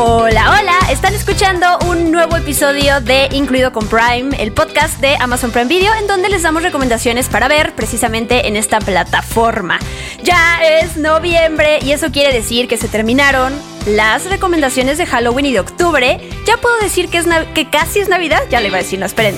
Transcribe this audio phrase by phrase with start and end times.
[0.00, 5.50] Hola, hola, están escuchando un nuevo episodio de Incluido con Prime, el podcast de Amazon
[5.50, 9.80] Prime Video, en donde les damos recomendaciones para ver precisamente en esta plataforma.
[10.22, 13.52] Ya es noviembre y eso quiere decir que se terminaron
[13.86, 16.20] las recomendaciones de Halloween y de octubre.
[16.46, 19.06] Ya puedo decir que, es que casi es Navidad, ya le iba a decir, no,
[19.06, 19.34] esperen.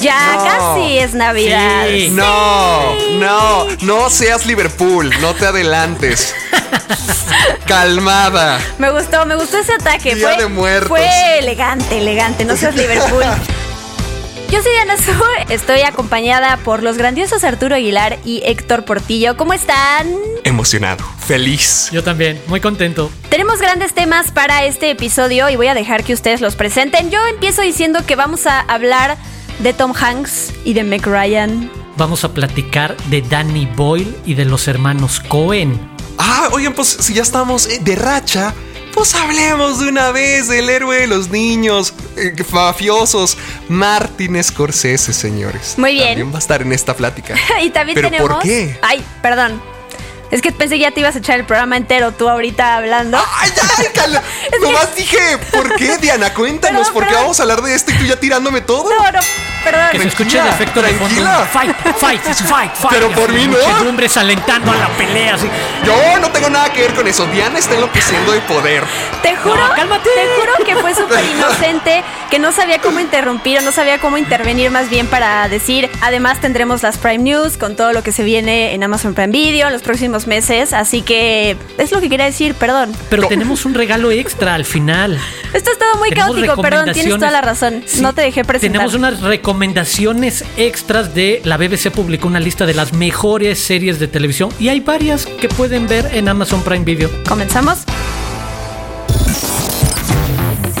[0.00, 1.86] Ya casi es Navidad.
[2.10, 6.34] No, no, no seas Liverpool, no te adelantes.
[7.66, 8.58] Calmada.
[8.78, 10.14] Me gustó, me gustó ese ataque.
[10.14, 10.88] Día fue, de muertos.
[10.88, 12.44] fue elegante, elegante.
[12.44, 13.24] No seas Liverpool.
[14.50, 15.12] Yo soy Diana Su,
[15.52, 19.36] estoy acompañada por los grandiosos Arturo Aguilar y Héctor Portillo.
[19.36, 20.12] ¿Cómo están?
[20.42, 21.88] Emocionado, feliz.
[21.92, 23.12] Yo también, muy contento.
[23.28, 27.12] Tenemos grandes temas para este episodio y voy a dejar que ustedes los presenten.
[27.12, 29.18] Yo empiezo diciendo que vamos a hablar
[29.62, 31.70] de Tom Hanks y de Meg Ryan.
[31.96, 35.78] Vamos a platicar de Danny Boyle y de los hermanos Cohen.
[36.18, 38.54] Ah, oigan, pues si ya estamos eh, de racha,
[38.94, 43.36] pues hablemos de una vez del héroe de los niños eh, mafiosos,
[43.68, 45.74] Martin Scorsese, señores.
[45.76, 46.08] Muy bien.
[46.08, 47.34] También va a estar en esta plática.
[47.62, 48.30] y también ¿Pero tenemos.
[48.30, 48.78] por qué?
[48.82, 49.60] Ay, perdón.
[50.30, 53.18] Es que pensé que ya te ibas a echar el programa entero tú ahorita hablando.
[53.38, 54.22] ¡Ay, ay, cala!
[54.60, 55.18] Nomás dije,
[55.52, 56.32] ¿por qué, Diana?
[56.34, 58.88] Cuéntanos, ¿por qué vamos a hablar de esto y tú ya tirándome todo?
[58.88, 59.18] No, no,
[59.64, 59.88] perdón.
[59.92, 61.06] Que se escuche el efecto de fondo.
[61.14, 61.48] tranquila.
[61.52, 62.90] Fight, fight, fight, fight.
[62.90, 63.56] Pero por mí no.
[64.20, 65.34] Alentando a la pelea.
[65.34, 65.48] Así.
[65.84, 67.26] Yo no tengo nada que ver con eso.
[67.26, 68.84] Diana está enloqueciendo de poder.
[69.22, 70.08] Te juro, No, cálmate.
[70.14, 74.16] te juro que fue súper inocente, que no sabía cómo interrumpir o no sabía cómo
[74.18, 78.22] intervenir más bien para decir, además tendremos las Prime News con todo lo que se
[78.22, 82.26] viene en Amazon Prime Video en los próximos meses, así que es lo que quería
[82.26, 82.92] decir, perdón.
[83.08, 85.18] Pero tenemos un regalo extra al final.
[85.52, 88.44] Esto ha estado muy Tenemos caótico, perdón, tienes toda la razón, Sí, no te dejé
[88.44, 88.72] presentar.
[88.72, 94.08] Tenemos unas recomendaciones extras de la BBC publicó una lista de las mejores series de
[94.08, 97.10] televisión y hay varias que pueden ver en Amazon Prime Video.
[97.28, 97.80] ¿Comenzamos?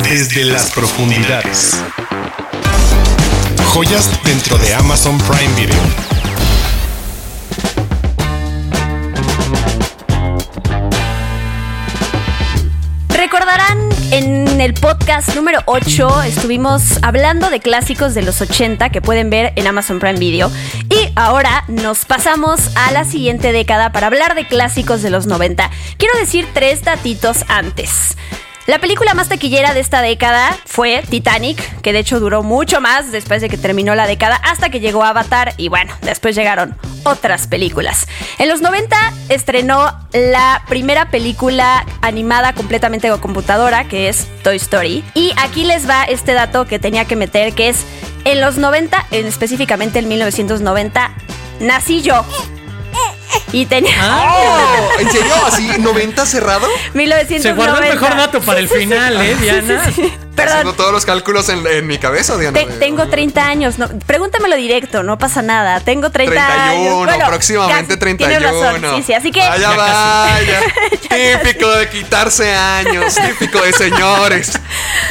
[0.04, 1.80] Desde las profundidades.
[3.72, 6.09] Joyas dentro de Amazon Prime Video.
[14.12, 19.52] En el podcast número 8 estuvimos hablando de clásicos de los 80 que pueden ver
[19.56, 20.50] en Amazon Prime Video
[20.88, 25.70] y ahora nos pasamos a la siguiente década para hablar de clásicos de los 90.
[25.96, 28.16] Quiero decir tres datitos antes.
[28.66, 33.12] La película más taquillera de esta década fue Titanic, que de hecho duró mucho más
[33.12, 37.46] después de que terminó la década hasta que llegó Avatar y bueno, después llegaron otras
[37.46, 38.06] películas.
[38.38, 38.96] En los 90
[39.28, 45.04] estrenó la primera película animada completamente con computadora, que es Toy Story.
[45.14, 47.84] Y aquí les va este dato que tenía que meter, que es
[48.24, 51.10] en los 90, en específicamente en 1990,
[51.60, 52.24] nací yo.
[53.52, 53.94] Y tenía...
[54.02, 55.32] Oh, ¿En serio?
[55.46, 56.66] ¿Así 90 cerrado?
[56.94, 57.42] 1990.
[57.42, 59.84] Se guardó el mejor dato para el final, ¿eh, Diana?
[59.84, 60.12] Sí, sí, sí.
[60.48, 62.58] Haciendo todos los cálculos en, en mi cabeza, Diana.
[62.58, 65.80] Te- tengo 30 años, no, pregúntamelo directo, no pasa nada.
[65.80, 67.04] Tengo 30 31, años.
[67.06, 68.38] Bueno, próximamente casi, 31.
[68.38, 68.52] Tienes
[68.82, 70.60] razón, sí, sí, así que Vaya, vaya.
[71.42, 74.52] típico de quitarse años, típico de señores.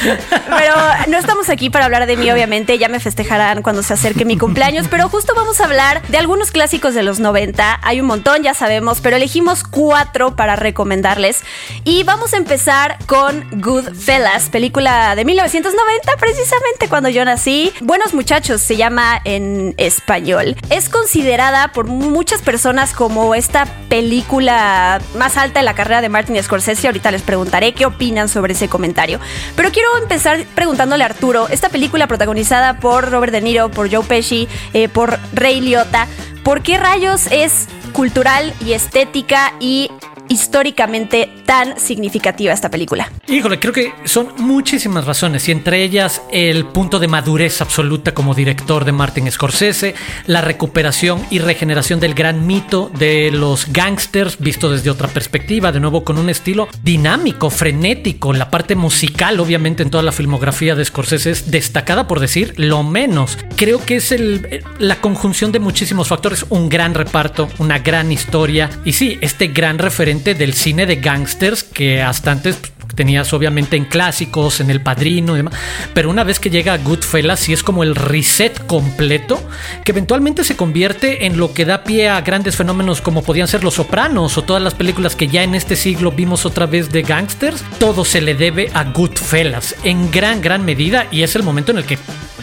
[0.04, 0.74] Pero
[1.08, 2.78] no estamos aquí para hablar de mí, obviamente.
[2.78, 4.88] Ya me festejarán cuando se acerque mi cumpleaños.
[4.90, 7.80] Pero justo vamos a hablar de algunos clásicos de los 90.
[7.82, 11.42] Hay un montón, ya sabemos, pero elegimos cuatro para recomendarles.
[11.84, 17.74] Y vamos a empezar con Goodfellas, película de 1990, precisamente cuando yo nací.
[17.82, 20.56] Buenos muchachos se llama en español.
[20.70, 26.42] Es considerada por muchas personas como esta película más alta en la carrera de Martin
[26.42, 26.88] Scorsese.
[26.88, 29.20] Ahorita les preguntaré qué opinan sobre ese comentario.
[29.56, 34.06] Pero quiero empezar preguntándole a Arturo, esta película protagonizada por Robert De Niro, por Joe
[34.06, 36.08] Pesci, eh, por Ray Liotta,
[36.44, 39.92] ¿por qué rayos es cultural y estética y
[40.30, 43.12] históricamente tan significativa esta película?
[43.28, 48.34] Híjole, creo que son muchísimas razones y entre ellas el punto de madurez absoluta como
[48.34, 49.96] director de Martin Scorsese,
[50.28, 55.80] la recuperación y regeneración del gran mito de los gangsters visto desde otra perspectiva, de
[55.80, 60.86] nuevo con un estilo dinámico, frenético, la parte musical obviamente en toda la filmografía de
[60.86, 63.38] Scorsese es destacada por decir lo menos.
[63.56, 68.70] Creo que es el, la conjunción de muchísimos factores, un gran reparto, una gran historia
[68.86, 73.78] y sí, este gran referente del cine de gangsters que hasta antes pues, tenías obviamente
[73.78, 75.54] en clásicos, en El Padrino y demás,
[75.94, 79.42] pero una vez que llega Goodfellas sí es como el reset completo
[79.84, 83.64] que eventualmente se convierte en lo que da pie a grandes fenómenos como podían ser
[83.64, 87.02] Los Sopranos o todas las películas que ya en este siglo vimos otra vez de
[87.02, 87.64] gangsters.
[87.80, 91.80] Todo se le debe a Goodfellas en gran, gran medida y es el momento en
[91.80, 91.98] el que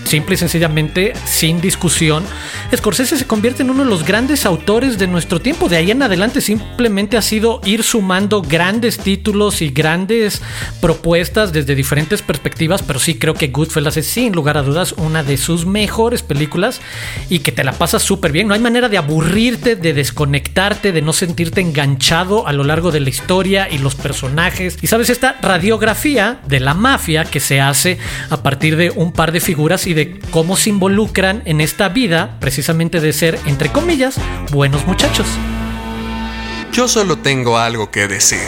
[0.07, 2.25] simple y sencillamente, sin discusión,
[2.75, 5.69] Scorsese se convierte en uno de los grandes autores de nuestro tiempo.
[5.69, 10.43] De ahí en adelante simplemente ha sido ir sumando grandes títulos y grandes
[10.81, 15.23] propuestas desde diferentes perspectivas, pero sí creo que Goodfellas es sin lugar a dudas una
[15.23, 16.81] de sus mejores películas
[17.29, 18.49] y que te la pasas súper bien.
[18.49, 23.01] No hay manera de aburrirte, de desconectarte, de no sentirte enganchado a lo largo de
[23.01, 24.79] la historia y los personajes.
[24.83, 27.99] Y sabes, esta radiografía de la mafia que se hace
[28.31, 32.37] a partir de un par de figuras y de cómo se involucran en esta vida
[32.39, 34.17] precisamente de ser, entre comillas,
[34.53, 35.27] buenos muchachos.
[36.73, 38.47] Yo solo tengo algo que decir.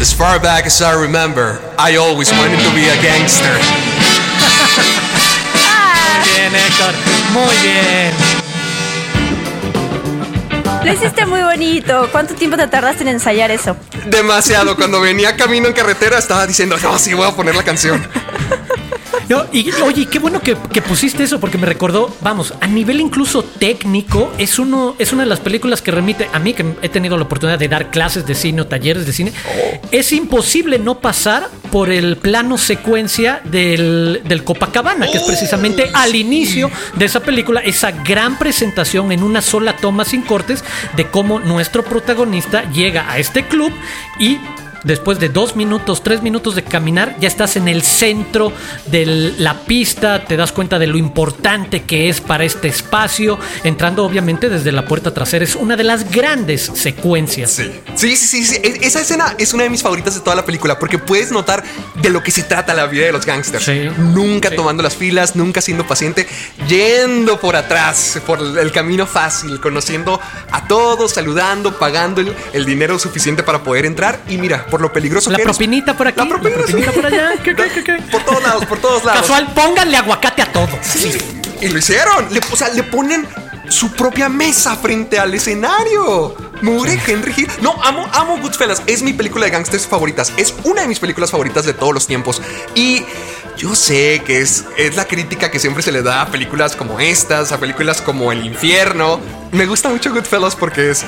[0.00, 3.58] As far back as I remember, I always wanted to be a gangster.
[6.12, 6.94] Muy bien, Héctor.
[7.32, 8.12] Muy bien.
[10.84, 12.10] Lo hiciste muy bonito.
[12.12, 13.74] ¿Cuánto tiempo te tardaste en ensayar eso?
[14.04, 14.76] Demasiado.
[14.76, 18.06] Cuando venía camino en carretera estaba diciendo, no, sí, voy a poner la canción.
[19.28, 23.00] No, y oye, qué bueno que, que, pusiste eso porque me recordó, vamos, a nivel
[23.00, 26.88] incluso técnico, es uno, es una de las películas que remite a mí que he
[26.88, 29.32] tenido la oportunidad de dar clases de cine o talleres de cine.
[29.90, 36.14] Es imposible no pasar por el plano secuencia del, del Copacabana, que es precisamente al
[36.14, 40.64] inicio de esa película, esa gran presentación en una sola toma sin cortes
[40.96, 43.72] de cómo nuestro protagonista llega a este club
[44.18, 44.38] y
[44.84, 48.52] después de dos minutos, tres minutos de caminar, ya estás en el centro
[48.86, 54.04] de la pista, te das cuenta de lo importante que es para este espacio, entrando
[54.04, 55.44] obviamente desde la puerta trasera.
[55.44, 57.50] Es una de las grandes secuencias.
[57.50, 58.56] Sí, sí, sí, sí.
[58.56, 61.64] E-, esa escena es una de mis favoritas de toda la película porque puedes notar
[62.00, 63.68] de lo que se trata la vida de los gángsters.
[63.98, 66.26] Nunca tomando las filas, nunca siendo paciente,
[66.68, 70.20] yendo por atrás, por el camino fácil, conociendo
[70.50, 74.20] a todos, saludando, pagando el, el dinero suficiente para poder entrar.
[74.28, 77.06] Y mira, por lo peligroso la que propinita por aquí, la propinita, la propinita por
[77.06, 77.30] allá.
[77.44, 79.20] ¿Qué, qué, qué, por todos lados, por todos lados.
[79.20, 80.68] Casual, pónganle aguacate a todo.
[80.82, 81.12] Sí.
[81.60, 82.26] Y lo hicieron.
[82.34, 83.24] Le, o sea, le ponen
[83.68, 86.34] su propia mesa frente al escenario.
[86.60, 87.48] Mure Henry Hill.
[87.60, 88.82] No, amo, amo Goodfellas.
[88.88, 90.32] Es mi película de gangsters favoritas.
[90.36, 92.42] Es una de mis películas favoritas de todos los tiempos.
[92.74, 93.04] Y
[93.56, 96.98] yo sé que es, es la crítica que siempre se le da a películas como
[96.98, 99.20] estas, a películas como El Infierno.
[99.52, 101.04] Me gusta mucho Goodfellas porque es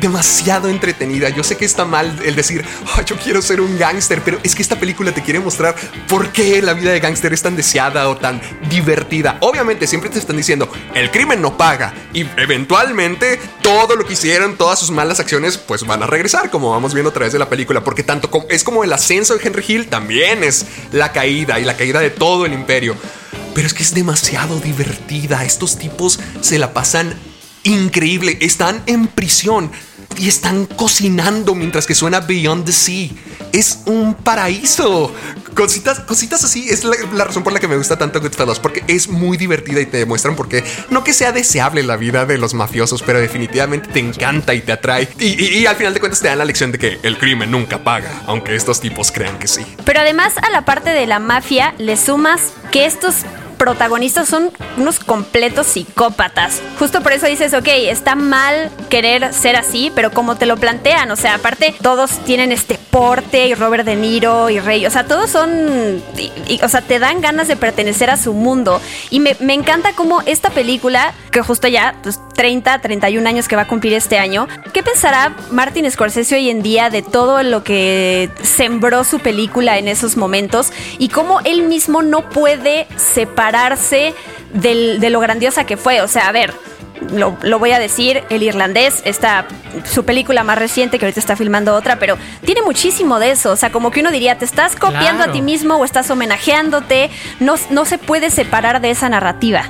[0.00, 1.28] demasiado entretenida.
[1.30, 2.64] Yo sé que está mal el decir,
[3.06, 5.74] yo quiero ser un gángster, pero es que esta película te quiere mostrar
[6.08, 9.38] por qué la vida de gángster es tan deseada o tan divertida.
[9.40, 14.56] Obviamente siempre te están diciendo, el crimen no paga y eventualmente todo lo que hicieron,
[14.56, 17.48] todas sus malas acciones, pues van a regresar, como vamos viendo a través de la
[17.48, 21.58] película, porque tanto como, es como el ascenso de Henry Hill, también es la caída
[21.60, 22.96] y la caída de todo el imperio.
[23.54, 25.42] Pero es que es demasiado divertida.
[25.44, 27.14] Estos tipos se la pasan
[27.62, 28.38] increíble.
[28.40, 29.70] Están en prisión
[30.18, 33.10] y están cocinando mientras que suena Beyond the Sea.
[33.52, 35.14] Es un paraíso.
[35.54, 39.08] Cositas, cositas así es la, razón por la que me gusta tanto Goodfellas, porque es
[39.08, 40.62] muy divertida y te demuestran por qué.
[40.90, 44.72] No que sea deseable la vida de los mafiosos, pero definitivamente te encanta y te
[44.72, 45.08] atrae.
[45.18, 47.82] Y, y, al final de cuentas te dan la lección de que el crimen nunca
[47.82, 49.64] paga, aunque estos tipos crean que sí.
[49.84, 53.24] Pero además a la parte de la mafia le sumas que estos
[53.56, 56.62] protagonistas son unos completos psicópatas.
[56.78, 61.10] Justo por eso dices, ok, está mal querer ser así, pero como te lo plantean,
[61.10, 65.04] o sea, aparte todos tienen este porte y Robert De Niro y Rey, o sea,
[65.04, 66.02] todos son,
[66.48, 68.80] y, o sea, te dan ganas de pertenecer a su mundo.
[69.10, 73.56] Y me, me encanta como esta película, que justo ya, pues 30, 31 años que
[73.56, 77.64] va a cumplir este año, ¿qué pensará Martin Scorsese hoy en día de todo lo
[77.64, 84.14] que sembró su película en esos momentos y cómo él mismo no puede separarse
[84.52, 86.02] del, de lo grandiosa que fue?
[86.02, 86.52] O sea, a ver,
[87.12, 89.46] lo, lo, voy a decir, El Irlandés, esta,
[89.84, 93.52] su película más reciente, que ahorita está filmando otra, pero tiene muchísimo de eso.
[93.52, 95.30] O sea, como que uno diría, te estás copiando Claro.
[95.30, 97.10] a ti mismo o estás homenajeándote.
[97.40, 99.64] No, no se puede separar de esa narrativa.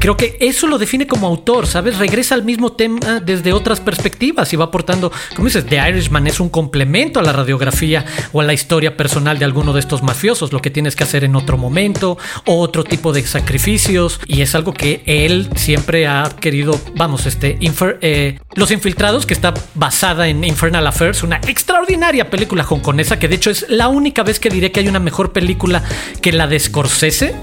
[0.00, 1.98] Creo que eso lo define como autor, ¿sabes?
[1.98, 6.40] Regresa al mismo tema desde otras perspectivas y va aportando, como dices, The Irishman es
[6.40, 10.54] un complemento a la radiografía o a la historia personal de alguno de estos mafiosos,
[10.54, 12.16] lo que tienes que hacer en otro momento,
[12.46, 17.58] o otro tipo de sacrificios, y es algo que él siempre ha querido, vamos, este,
[17.58, 23.28] infer- eh, Los Infiltrados, que está basada en Infernal Affairs, una extraordinaria película hongkonesa, que
[23.28, 25.84] de hecho es la única vez que diré que hay una mejor película
[26.22, 27.34] que la de Scorsese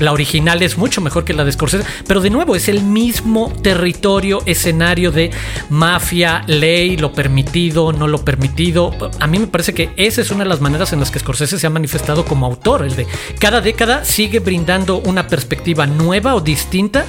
[0.00, 3.52] La original es mucho mejor que la de Scorsese, pero de nuevo es el mismo
[3.62, 5.30] territorio, escenario de
[5.70, 8.94] mafia, ley, lo permitido, no lo permitido.
[9.20, 11.58] A mí me parece que esa es una de las maneras en las que Scorsese
[11.58, 13.06] se ha manifestado como autor, el de
[13.38, 17.04] cada década sigue brindando una perspectiva nueva o distinta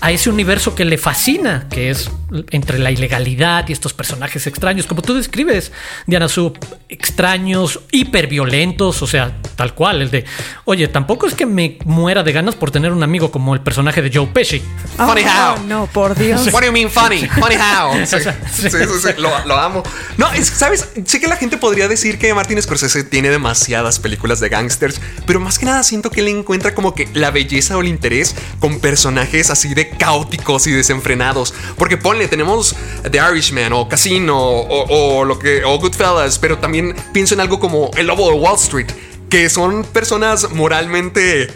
[0.00, 2.10] a ese universo que le fascina, que es
[2.50, 5.72] entre la ilegalidad y estos personajes extraños, como tú describes,
[6.06, 10.24] Diana Sub, extraños, hiperviolentos, o sea, tal cual, el de,
[10.64, 14.02] oye, tampoco es que me muera de ganas por tener un amigo como el personaje
[14.02, 14.62] de Joe Pesci.
[14.96, 15.66] Funny Oh, how.
[15.66, 16.52] No, por Dios.
[16.52, 17.26] What do you mean funny?
[17.28, 17.96] Funny how.
[18.06, 19.82] Sí, sí, sí, sí, Lo, lo amo.
[20.16, 20.88] No, es, ¿sabes?
[21.04, 25.40] Sé que la gente podría decir que Martin Scorsese tiene demasiadas películas de gangsters, pero
[25.40, 28.80] más que nada siento que él encuentra como que la belleza o el interés con
[28.80, 31.54] personajes así de caóticos y desenfrenados.
[31.76, 32.76] Porque ponle, tenemos
[33.10, 37.58] The Irishman o Casino o, o lo que, o Goodfellas, pero también pienso en algo
[37.58, 38.88] como El Lobo de Wall Street,
[39.28, 41.48] que son personas moralmente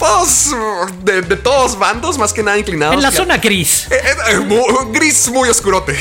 [0.00, 0.50] pues,
[1.04, 2.94] de, de todos bandos, más que nada inclinados.
[2.96, 3.86] En la zona gris.
[3.90, 5.94] eh, eh, eh, mu- gris muy oscurote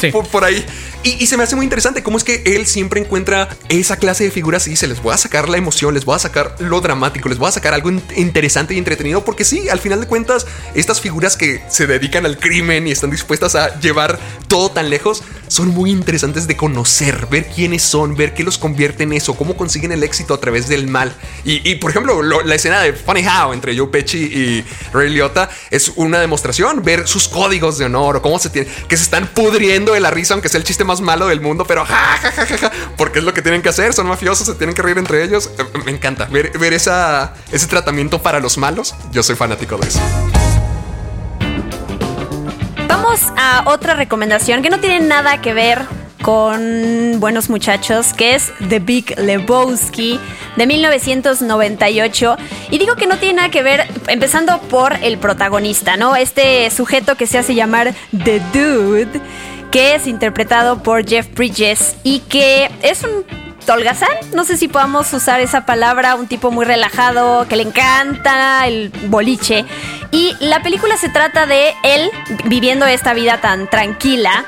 [0.00, 0.10] Sí.
[0.10, 0.64] por, por ahí.
[1.04, 4.24] Y, y se me hace muy interesante cómo es que él siempre encuentra esa clase
[4.24, 6.80] de figuras y dice, les voy a sacar la emoción, les voy a sacar lo
[6.80, 10.06] dramático, les voy a sacar algo in- interesante y entretenido, porque sí, al final de
[10.06, 14.18] cuentas, estas figuras que se dedican al crimen y están dispuestas a llevar
[14.48, 19.02] todo tan lejos, son muy interesantes de conocer, ver quiénes son, ver qué los convierte
[19.04, 21.14] en eso, cómo consiguen el éxito a través del mal.
[21.44, 25.10] Y, y, por ejemplo, lo- la escena de Funny How entre Joe Pesci y Ray
[25.10, 29.04] Liotta es una demostración, ver sus códigos de honor o cómo se tiene, que se
[29.04, 32.18] están pudriendo de la risa, aunque sea el chiste más malo del mundo, pero ja,
[32.20, 34.74] ja, ja, ja, ja, porque es lo que tienen que hacer, son mafiosos, se tienen
[34.74, 35.50] que reír entre ellos.
[35.58, 38.94] Eh, Me encanta ver, ver esa, ese tratamiento para los malos.
[39.12, 40.00] Yo soy fanático de eso.
[43.14, 45.82] Vamos a otra recomendación que no tiene nada que ver
[46.20, 50.18] con Buenos Muchachos, que es The Big Lebowski
[50.56, 52.36] de 1998.
[52.72, 56.16] Y digo que no tiene nada que ver, empezando por el protagonista, ¿no?
[56.16, 57.94] Este sujeto que se hace llamar
[58.24, 59.20] The Dude,
[59.70, 65.12] que es interpretado por Jeff Bridges y que es un holgazán, no sé si podamos
[65.12, 69.64] usar esa palabra, un tipo muy relajado, que le encanta el boliche.
[70.10, 72.10] Y la película se trata de él
[72.44, 74.44] viviendo esta vida tan tranquila.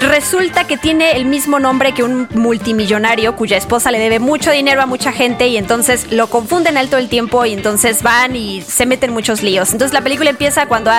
[0.00, 4.80] Resulta que tiene el mismo nombre que un multimillonario cuya esposa le debe mucho dinero
[4.80, 8.62] a mucha gente y entonces lo confunden él todo el tiempo y entonces van y
[8.62, 9.72] se meten muchos líos.
[9.72, 10.90] Entonces la película empieza cuando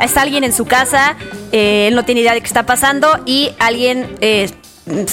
[0.00, 1.16] está alguien en su casa,
[1.52, 4.50] eh, él no tiene idea de qué está pasando y alguien eh,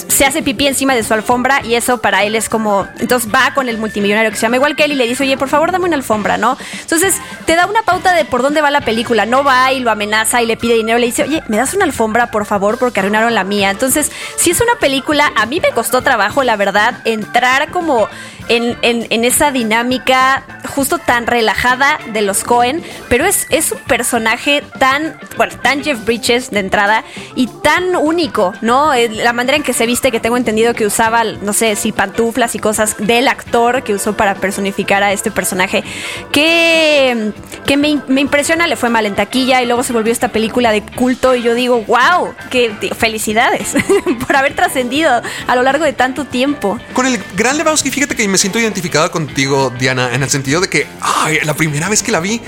[0.08, 2.88] se hace pipí encima de su alfombra y eso para él es como.
[3.00, 5.36] Entonces va con el multimillonario que se llama igual que él y le dice, oye,
[5.38, 6.58] por favor, dame una alfombra, ¿no?
[6.82, 7.16] Entonces
[7.46, 9.26] te da una pauta de por dónde va la película.
[9.26, 11.00] No va y lo amenaza y le pide dinero.
[11.00, 12.78] Le dice, oye, ¿me das una alfombra, por favor?
[12.78, 13.72] Porque arruinaron la mía.
[13.72, 18.08] Entonces, si es una película, a mí me costó trabajo, la verdad, entrar como.
[18.50, 23.80] En, en- en esa dinámica justo tan relajada de los Cohen, pero es, es un
[23.80, 27.04] personaje tan, bueno, tan Jeff Bridges de entrada
[27.36, 28.94] y tan único, ¿no?
[28.94, 31.92] Eh, La manera en que se viste, que tengo entendido que usaba, no sé, si
[31.92, 35.84] pantuflas y cosas del actor que usó para personificar a este personaje,
[36.32, 37.32] que,
[37.66, 40.72] que me, me impresiona, le fue mal en taquilla y luego se volvió esta película
[40.72, 43.76] de culto y yo digo, wow, que felicidades
[44.26, 46.80] por haber trascendido a lo largo de tanto tiempo.
[46.94, 50.70] Con el Gran Lebowski, fíjate que me siento identificada contigo, Diana, en el sentido de
[50.70, 52.42] que ay, la primera vez que la vi,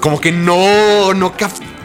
[0.00, 1.76] como que no, no capté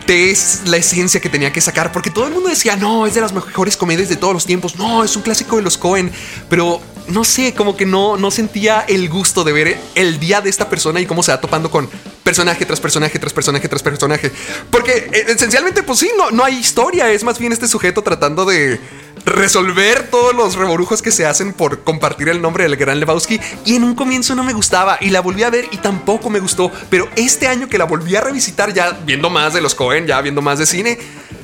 [0.65, 3.31] la esencia que tenía que sacar, porque todo el mundo decía, no, es de las
[3.31, 6.11] mejores comedias de todos los tiempos, no, es un clásico de los Cohen,
[6.50, 10.50] pero no sé, como que no, no sentía el gusto de ver el día de
[10.50, 11.89] esta persona y cómo se va topando con
[12.24, 14.31] personaje tras personaje, tras personaje, tras personaje.
[14.70, 18.46] Porque eh, esencialmente, pues sí, no, no hay historia, es más bien este sujeto tratando
[18.46, 18.79] de
[19.25, 23.39] resolver todos los reborujos que se hacen por compartir el nombre del gran Lebowski.
[23.65, 26.39] Y en un comienzo no me gustaba y la volví a ver y tampoco me
[26.39, 26.72] gustó.
[26.89, 30.22] Pero este año que la volví a revisitar, ya viendo más de los Cohen, ya
[30.22, 30.98] viendo más de cine.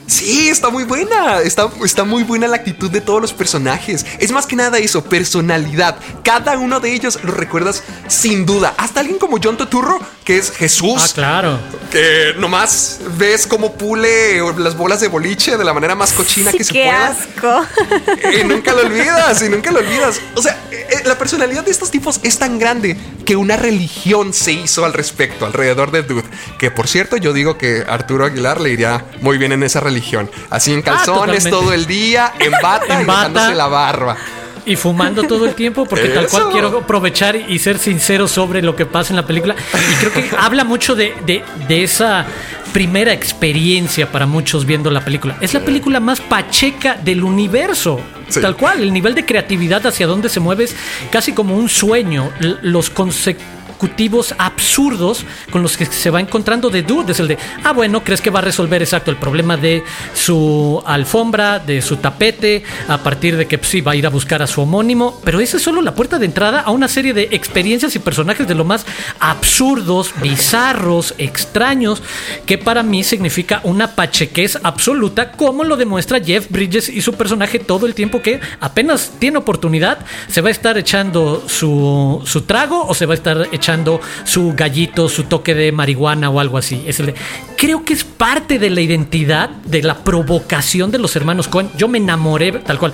[0.08, 1.42] Sí, está muy buena.
[1.42, 4.06] Está, está muy buena la actitud de todos los personajes.
[4.20, 5.98] Es más que nada eso, personalidad.
[6.24, 8.74] Cada uno de ellos lo recuerdas sin duda.
[8.78, 11.60] Hasta alguien como John Turturro, que es Jesús Ah, claro.
[11.92, 16.58] que nomás ves cómo pule las bolas de boliche de la manera más cochina Sí,
[16.58, 17.08] que se qué pueda.
[17.08, 17.66] asco.
[18.42, 20.22] Y nunca lo olvidas, y nunca lo olvidas.
[20.36, 24.34] O sea, eh, eh, la personalidad de estos tipos es tan grande que una religión
[24.34, 26.24] se hizo al respecto, alrededor de Dude.
[26.60, 29.97] Que por cierto, yo digo que Arturo Aguilar le iría muy bien en esa religión.
[30.50, 31.50] Así en calzones totalmente.
[31.50, 33.54] todo el día, en bata En y bata.
[33.54, 34.18] la barba.
[34.66, 38.76] Y fumando todo el tiempo, porque tal cual quiero aprovechar y ser sincero sobre lo
[38.76, 39.56] que pasa en la película.
[39.74, 42.26] Y creo que habla mucho de, de- de esa
[42.74, 45.38] primera experiencia para muchos viendo la película.
[45.40, 48.02] Es la película más pacheca del universo.
[48.28, 48.42] Sí.
[48.42, 50.76] Tal cual, el nivel de creatividad hacia dónde se mueve es
[51.12, 52.30] casi como un sueño.
[52.62, 53.46] Los conceptos
[53.78, 57.12] consecutivos absurdos con los que se va encontrando de dude.
[57.12, 60.82] Es el de, ah, bueno, crees que va a resolver exacto el problema de su
[60.86, 64.42] alfombra, de su tapete, a partir de que pues, sí va a ir a buscar
[64.42, 65.22] a su homónimo.
[65.24, 68.48] Pero esa es solo la puerta de entrada a una serie de experiencias y personajes
[68.48, 68.86] de lo más
[69.20, 72.02] absurdos, bizarros, extraños,
[72.46, 77.60] que para mí significa una pachequez absoluta, como lo demuestra Jeff Bridges y su personaje
[77.60, 82.86] todo el tiempo que apenas tiene oportunidad, se va a estar echando su, su trago
[82.88, 83.67] o se va a estar echando
[84.24, 86.84] su gallito, su toque de marihuana o algo así.
[86.88, 87.14] Es el,
[87.58, 91.70] creo que es parte de la identidad, de la provocación de los hermanos Cohen.
[91.78, 92.94] Yo me enamoré, tal cual.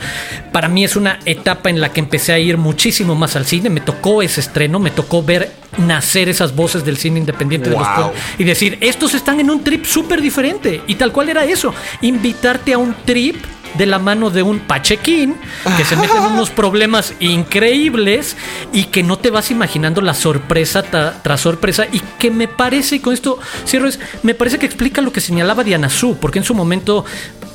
[0.51, 3.69] Para mí es una etapa en la que empecé a ir muchísimo más al cine.
[3.69, 7.87] Me tocó ese estreno, me tocó ver nacer esas voces del cine independiente de los.
[7.87, 10.81] Coen y decir, estos están en un trip súper diferente.
[10.87, 13.37] Y tal cual era eso, invitarte a un trip
[13.75, 15.35] de la mano de un pachequín
[15.77, 18.35] que se mete en unos problemas increíbles
[18.71, 21.85] y que no te vas imaginando la sorpresa tras sorpresa.
[21.91, 25.21] Y que me parece, y con esto cierro, es, me parece que explica lo que
[25.21, 27.05] señalaba Diana Su, porque en su momento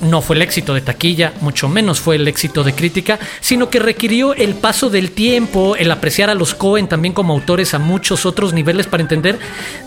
[0.01, 3.79] no fue el éxito de taquilla, mucho menos fue el éxito de crítica, sino que
[3.79, 8.27] requirió el paso del tiempo, el apreciar a los Cohen también como autores a muchos
[8.27, 9.39] otros niveles para entender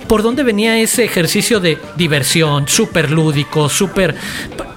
[0.07, 4.15] por dónde venía ese ejercicio de diversión, súper lúdico, súper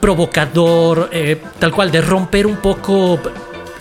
[0.01, 3.21] provocador, eh, tal cual, de romper un poco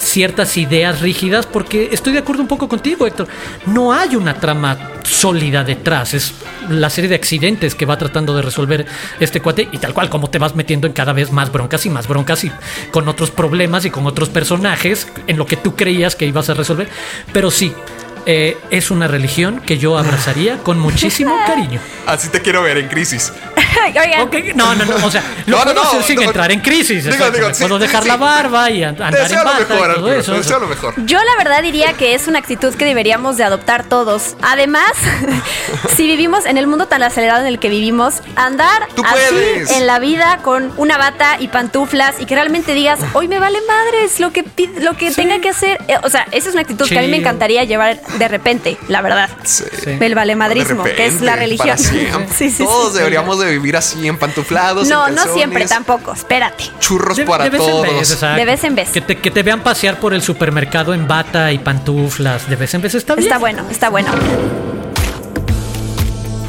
[0.04, 3.28] ciertas ideas rígidas, porque estoy de acuerdo un poco contigo, Héctor.
[3.66, 6.34] No hay una trama sólida detrás, es
[6.70, 8.86] la serie de accidentes que va tratando de resolver
[9.20, 11.90] este cuate y tal cual como te vas metiendo en cada vez más broncas y
[11.90, 12.52] más broncas y
[12.92, 16.54] con otros problemas y con otros personajes en lo que tú creías que ibas a
[16.54, 16.88] resolver.
[17.32, 17.74] Pero sí,
[18.26, 21.80] eh, es una religión que yo abrazaría con muchísimo cariño.
[22.06, 23.32] Así te quiero ver en crisis.
[23.86, 26.22] Oigan, Ok, no, no, no, o sea, lo No, no, puedo no, hacer sin no,
[26.24, 27.04] entrar en crisis.
[27.04, 28.08] digo, digo, sí, puedo dejar sí.
[28.10, 30.32] la barba y andar en deseo lo bata mejor, y todo Arturo, eso.
[30.32, 30.94] te deseo lo mejor.
[31.06, 34.36] Yo la verdad diría que es una actitud que deberíamos de adoptar todos.
[34.42, 34.92] Además,
[35.96, 40.00] si vivimos en el mundo tan acelerado en el que vivimos, andar así en la
[40.00, 44.32] vida con una bata y pantuflas y que realmente digas, hoy me vale madres lo
[44.32, 44.46] que
[44.82, 45.80] lo que tenga que hacer.
[45.88, 48.78] Eh, O sea, esa es una actitud que a mí me encantaría llevar de repente,
[48.88, 49.30] la verdad.
[49.44, 49.64] Sí.
[50.00, 51.78] El valemadrismo, De que es la repente, religión.
[51.78, 52.28] para siempre.
[52.38, 52.98] Sí, sí, Todos sí.
[53.00, 54.88] deberíamos de vivir así empantuflados.
[54.88, 56.14] No, en no siempre tampoco.
[56.14, 56.66] Espérate.
[56.80, 57.88] Churros De, para de vez todos.
[57.88, 58.20] en vez.
[58.22, 58.90] De vez en vez.
[58.90, 62.50] Que te, que te vean pasear por el supermercado en bata y pantuflas.
[62.50, 63.28] De vez en vez está bien.
[63.28, 64.12] Está bueno, está bueno.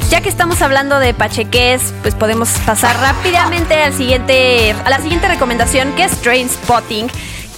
[0.09, 5.27] Ya que estamos hablando de pacheques, pues podemos pasar rápidamente al siguiente, a la siguiente
[5.27, 7.07] recomendación, que es Train Spotting.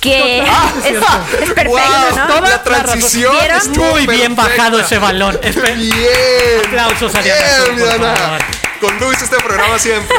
[0.09, 1.79] Que Ah, es, es perfecto, Wow,
[2.15, 2.27] ¿no?
[2.27, 3.33] toda La transición
[3.75, 4.57] Muy bien perfecta.
[4.63, 5.39] bajado ese balón.
[5.41, 6.61] Bien.
[6.65, 8.37] Aplausos a Diana Su, Bien, Diana.
[8.79, 10.15] Conduce este programa siempre.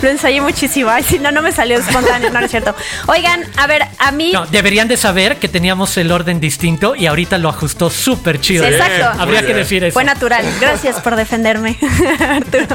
[0.00, 0.90] Lo ensayé muchísimo.
[0.90, 2.74] Ay, si no, no me salió espontáneo, no, no es cierto.
[3.06, 4.32] Oigan, a ver, a mí.
[4.32, 8.66] No, deberían de saber que teníamos el orden distinto y ahorita lo ajustó súper chido.
[8.66, 9.20] Sí, exacto.
[9.22, 9.94] Habría que decir eso.
[9.94, 10.44] Fue natural.
[10.60, 11.78] Gracias por defenderme,
[12.28, 12.66] Arturo.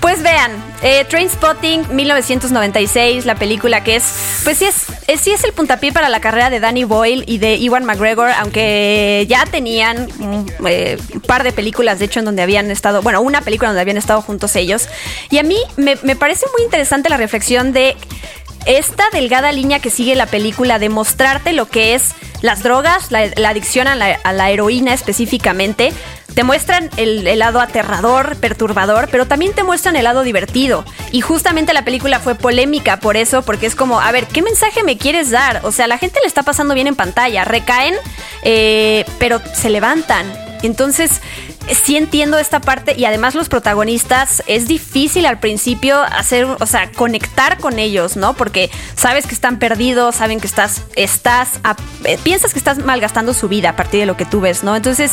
[0.00, 4.04] Pues vean, eh, Trainspotting 1996, la película que es,
[4.44, 4.76] pues sí es,
[5.08, 8.30] es- sí es el puntapié para la carrera de Danny Boyle y de Ewan McGregor,
[8.38, 13.20] aunque ya tenían un eh, par de películas, de hecho, en donde habían estado, bueno,
[13.20, 14.88] una película donde habían estado juntos ellos.
[15.30, 17.96] Y a mí me, me parece muy interesante la reflexión de
[18.66, 23.20] esta delgada línea que sigue la película de mostrarte lo que es las drogas, la,
[23.48, 25.92] adicción a la, heroína específicamente,
[26.34, 30.84] te muestran el, el lado aterrador, perturbador, pero también te muestran el lado divertido.
[31.12, 34.82] Y justamente la película fue polémica por eso, porque es como, a ver, ¿qué mensaje
[34.82, 35.60] me quieres dar?
[35.64, 37.94] O sea, la gente le está pasando bien en pantalla, recaen,
[38.42, 40.26] eh, pero se levantan.
[40.62, 41.20] Entonces,
[41.84, 46.90] sí entiendo esta parte y además los protagonistas es difícil al principio hacer, o sea,
[46.92, 48.34] conectar con ellos, ¿no?
[48.34, 51.60] Porque sabes que están perdidos, saben que estás, estás,
[52.04, 54.74] eh, piensas que estás malgastando su vida a partir de lo que tú ves, ¿no?
[54.76, 55.12] Entonces,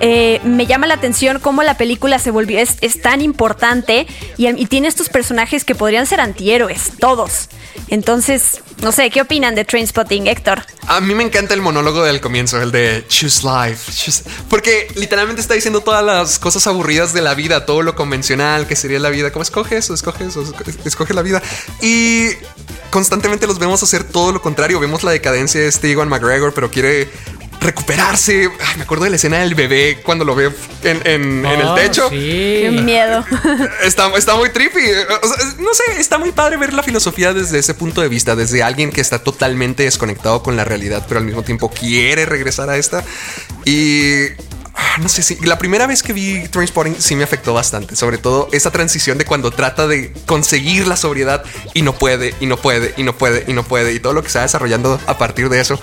[0.00, 4.66] eh, me llama la atención cómo la película se volvió, es, es tan importante y,
[4.66, 7.48] tiene estos personajes que podrían ser antihéroes, todos.
[7.88, 10.64] Entonces, no sé, ¿qué opinan de Trainspotting, Héctor?
[10.88, 14.22] A mí me encanta el monólogo del comienzo, el de Choose Life.
[14.48, 18.76] Porque literalmente está diciendo todas las cosas aburridas de la vida, todo lo convencional que
[18.76, 19.30] sería la vida.
[19.32, 21.42] Como escoge eso, escoge eso, esco- escoge la vida.
[21.80, 22.28] Y
[22.90, 24.80] constantemente los vemos hacer todo lo contrario.
[24.80, 27.08] Vemos la decadencia de este Ewan McGregor, pero quiere
[27.60, 28.50] recuperarse.
[28.60, 30.50] Ay, me acuerdo de la escena del bebé cuando lo ve
[30.82, 32.10] en, en- en el Oh, techo.
[32.10, 33.24] Qué miedo.
[33.84, 34.80] Está, está muy trippy.
[34.80, 38.34] O sea, no sé, está muy padre ver la filosofía desde ese punto de vista,
[38.34, 42.68] desde alguien que está totalmente desconectado con la realidad, pero al mismo tiempo quiere regresar
[42.68, 43.04] a esta.
[43.64, 44.32] Y ah,
[45.00, 48.48] no sé si la primera vez que vi Trainspotting sí me afectó bastante, sobre todo
[48.52, 52.94] esa transición de cuando trata de conseguir la sobriedad y no puede, y no puede,
[52.96, 55.48] y no puede, y no puede, y todo lo que se va desarrollando a partir
[55.48, 55.80] de eso.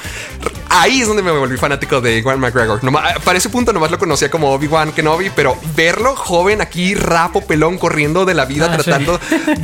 [0.70, 2.80] Ahí es donde me volví fanático de Iwan McGregor.
[3.24, 7.78] para ese punto nomás lo conocía como Obi-Wan Kenobi, pero verlo joven aquí, rapo, pelón,
[7.78, 9.20] corriendo de la vida, ah, tratando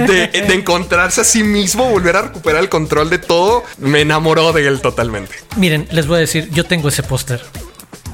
[0.07, 4.53] de, de encontrarse a sí mismo, volver a recuperar el control de todo, me enamoró
[4.53, 5.35] de él totalmente.
[5.57, 7.43] Miren, les voy a decir, yo tengo ese póster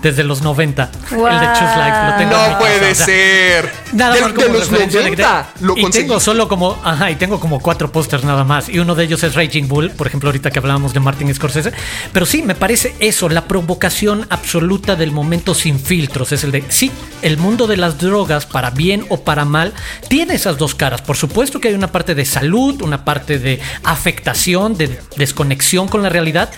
[0.02, 0.84] desde los 90.
[0.84, 1.98] El de Choose Life.
[2.08, 3.72] Lo tengo no puede ser.
[3.94, 5.50] Nada de, más como de los 90.
[5.62, 8.70] lo y tengo solo como, ajá, y tengo como cuatro pósters nada más.
[8.70, 11.72] Y uno de ellos es Raging Bull, por ejemplo, ahorita que hablábamos de Martin Scorsese.
[12.14, 16.32] Pero sí, me parece eso, la provocación absoluta del momento sin filtros.
[16.32, 19.74] Es el de, sí, el mundo de las drogas, para bien o para mal,
[20.08, 21.02] tiene esas dos caras.
[21.02, 26.02] Por supuesto que hay una parte de salud, una parte de afectación, de desconexión con
[26.02, 26.50] la realidad.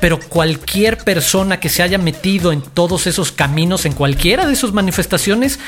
[0.00, 4.54] Pero cualquier persona que se haya metido en todo todos esos caminos en cualquiera de
[4.54, 5.58] sus manifestaciones,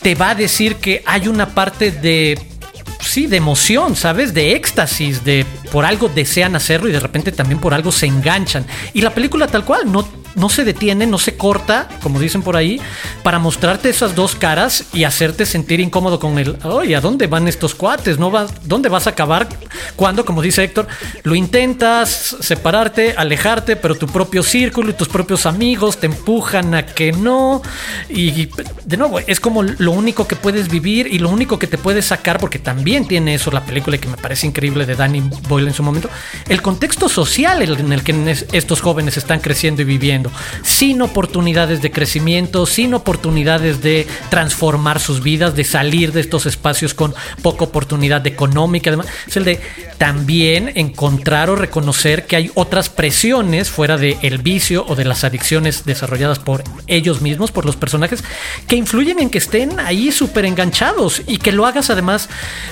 [0.00, 2.38] te va a decir que hay una parte de
[2.98, 4.32] sí, de emoción, ¿sabes?
[4.32, 8.64] De éxtasis, de por algo desean hacerlo y de repente también por algo se enganchan.
[8.94, 12.56] Y la película tal cual no no se detiene, no se corta, como dicen por
[12.56, 12.80] ahí,
[13.22, 17.48] para mostrarte esas dos caras y hacerte sentir incómodo con el, oye, ¿a dónde van
[17.48, 18.18] estos cuates?
[18.18, 19.48] ¿No vas, ¿Dónde vas a acabar?
[19.96, 20.86] Cuando, como dice Héctor,
[21.22, 26.84] lo intentas separarte, alejarte, pero tu propio círculo y tus propios amigos te empujan a
[26.84, 27.62] que no.
[28.10, 28.50] Y
[28.84, 32.04] de nuevo, es como lo único que puedes vivir y lo único que te puedes
[32.04, 35.74] sacar, porque también tiene eso la película que me parece increíble de Danny Boyle en
[35.74, 36.10] su momento,
[36.48, 40.25] el contexto social en el que estos jóvenes están creciendo y viviendo
[40.62, 46.94] sin oportunidades de crecimiento, sin oportunidades de transformar sus vidas, de salir de estos espacios
[46.94, 48.90] con poca oportunidad económica.
[48.90, 49.60] Además, es el de
[49.98, 55.24] también encontrar o reconocer que hay otras presiones fuera del el vicio o de las
[55.24, 58.22] adicciones desarrolladas por ellos mismos, por los personajes,
[58.66, 62.28] que influyen en que estén ahí súper enganchados y que lo hagas además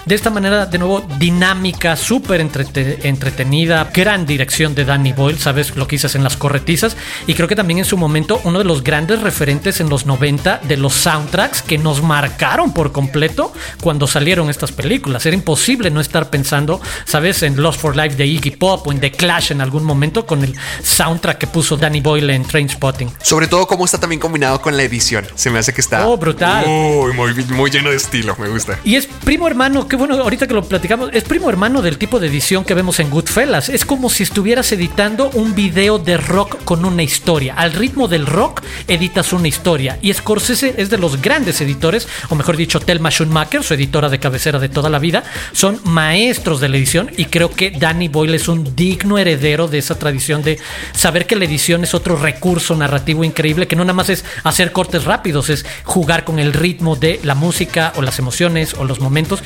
[0.07, 5.87] de esta manera, de nuevo, dinámica, súper entretenida, gran dirección de Danny Boyle, sabes lo
[5.87, 8.83] que dices en las corretizas, y creo que también en su momento uno de los
[8.83, 14.51] grandes referentes en los 90 de los soundtracks que nos marcaron por completo cuando salieron
[14.51, 15.27] estas películas.
[15.27, 17.43] Era imposible no estar pensando ¿sabes?
[17.43, 20.43] En Lost for Life de Iggy Pop o en The Clash en algún momento con
[20.45, 23.11] el soundtrack que puso Danny Boyle en Train Spotting.
[23.23, 25.27] Sobre todo cómo está también combinado con la edición.
[25.35, 26.07] Se me hace que está...
[26.07, 26.67] Oh, brutal.
[26.67, 28.79] muy, muy lleno de estilo, me gusta.
[28.85, 32.21] Y es primo hermano, qué bueno, ahorita que lo platicamos, es primo hermano del tipo
[32.21, 33.69] de edición que vemos en Goodfellas.
[33.69, 37.34] Es como si estuvieras editando un video de rock con una historia.
[37.35, 39.99] Al ritmo del rock editas una historia.
[40.01, 44.21] Y Scorsese es de los grandes editores, o mejor dicho, Thelma Schumacher, su editora de
[44.21, 48.37] cabecera de toda la vida, son maestros de la edición y creo que Danny Boyle
[48.37, 50.61] es un digno heredero de esa tradición de
[50.93, 54.71] saber que la edición es otro recurso narrativo increíble que no nada más es hacer
[54.71, 59.01] cortes rápidos, es jugar con el ritmo de la música o las emociones o los
[59.01, 59.43] momentos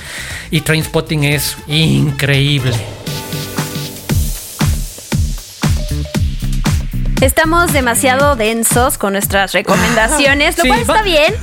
[0.50, 2.74] y Trainspotting es increíble.
[7.20, 11.34] Estamos demasiado densos con nuestras recomendaciones, lo cual está bien.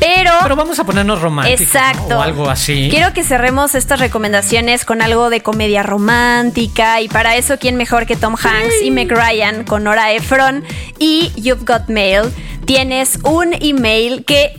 [0.00, 1.60] Pero, pero vamos a ponernos románticos.
[1.60, 2.18] Exacto.
[2.18, 2.88] O algo así.
[2.90, 7.00] Quiero que cerremos estas recomendaciones con algo de comedia romántica.
[7.00, 10.64] Y para eso, ¿quién mejor que Tom Hanks y Meg Ryan con Nora Ephron
[10.98, 12.32] y You've Got Mail?
[12.64, 14.54] Tienes un email que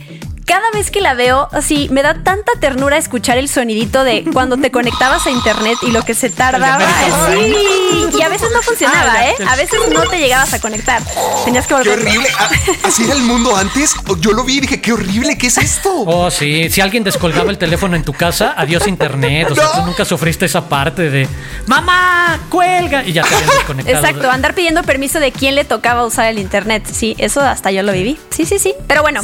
[0.50, 4.56] cada vez que la veo, así, me da tanta ternura escuchar el sonidito de cuando
[4.56, 6.84] te conectabas a internet y lo que se tardaba.
[7.30, 9.34] Sí, y a veces no funcionaba, ah, ¿eh?
[9.46, 11.00] A veces no te llegabas a conectar.
[11.44, 12.00] Tenías que volver.
[12.00, 12.28] Qué horrible.
[12.36, 12.50] Ah,
[12.82, 13.94] así era el mundo antes.
[14.18, 15.88] Yo lo vi y dije, qué horrible, ¿qué es esto?
[16.04, 16.68] Oh, sí.
[16.68, 19.52] Si alguien descolgaba el teléfono en tu casa, adiós internet.
[19.52, 21.28] O sea, tú nunca sufriste esa parte de
[21.68, 23.04] mamá, cuelga.
[23.04, 23.98] Y ya te habían desconectado.
[23.98, 26.82] Exacto, andar pidiendo permiso de quién le tocaba usar el internet.
[26.92, 28.18] Sí, eso hasta yo lo viví.
[28.30, 28.74] Sí, sí, sí.
[28.88, 29.20] Pero bueno,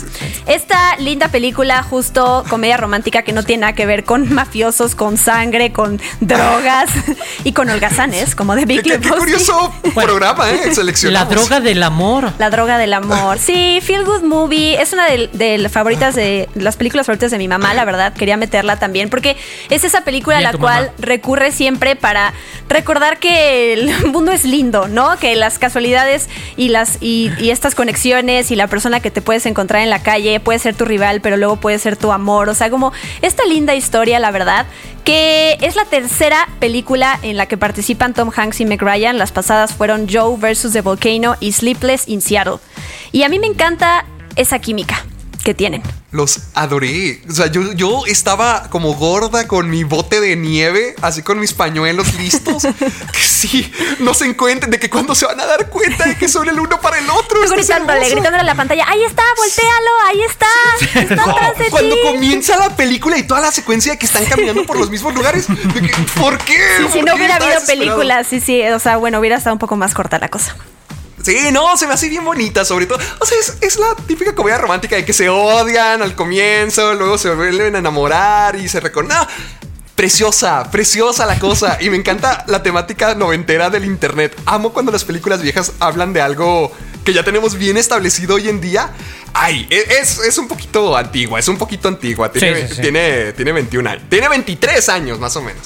[0.46, 5.16] esta línea película, justo comedia romántica que no tiene nada que ver con mafiosos, con
[5.16, 6.90] sangre, con drogas
[7.44, 10.72] y con holgazanes, como de Big Qué, qué curioso programa, ¿eh?
[11.04, 12.32] La droga del amor.
[12.38, 13.38] La droga del amor.
[13.38, 14.80] Sí, Feel Good Movie.
[14.80, 18.12] Es una de, las favoritas de las películas favoritas de mi mamá, la verdad.
[18.12, 19.36] Quería meterla también porque
[19.70, 22.34] es esa película a la cual recurre siempre para
[22.68, 25.16] recordar que el mundo es lindo, ¿no?
[25.18, 29.46] Que las casualidades y las y, y estas conexiones y la persona que te puedes
[29.46, 32.48] encontrar en la calle puede ser tu rival pero luego puede ser tu amor.
[32.48, 34.66] O sea, como esta linda historia, la verdad,
[35.04, 39.18] que es la tercera película en la que participan Tom Hanks y Meg Ryan.
[39.18, 42.58] Las pasadas fueron Joe versus The Volcano y Sleepless in Seattle.
[43.12, 44.04] Y a mí me encanta
[44.36, 45.05] esa química
[45.46, 45.80] que tienen.
[46.10, 47.22] Los adoré.
[47.30, 51.52] O sea, yo, yo estaba como gorda con mi bote de nieve, así con mis
[51.52, 52.64] pañuelos listos.
[53.12, 56.28] que sí, no se encuentren de que cuando se van a dar cuenta de que
[56.28, 57.44] son el uno para el otro.
[57.44, 61.70] Es gritándole, gritándole a la pantalla, ahí está, voltealo, ahí está, está No, atrás de
[61.70, 62.00] cuando ti.
[62.02, 65.46] comienza la película y toda la secuencia de que están caminando por los mismos lugares,
[65.74, 66.58] de que, ¿por qué?
[66.78, 69.54] Sí, ¿Por si no qué hubiera habido películas, sí, sí, o sea, bueno, hubiera estado
[69.54, 70.56] un poco más corta la cosa.
[71.26, 72.98] Sí, no, se me hace bien bonita, sobre todo.
[73.18, 77.18] O sea, es, es la típica comedia romántica de que se odian al comienzo, luego
[77.18, 79.18] se vuelven a enamorar y se reconocen.
[79.18, 79.26] No,
[79.96, 81.78] preciosa, preciosa la cosa.
[81.80, 84.38] Y me encanta la temática noventera del internet.
[84.46, 86.70] Amo cuando las películas viejas hablan de algo
[87.04, 88.90] que ya tenemos bien establecido hoy en día.
[89.32, 92.30] Ay, e- es, es un poquito antigua, es un poquito antigua.
[92.30, 92.82] Tiene, Sí, sí, sí.
[92.82, 94.04] tiene, tiene 21 años.
[94.08, 95.62] Tiene 23 años más o menos.